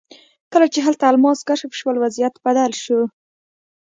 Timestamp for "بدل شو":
2.45-2.99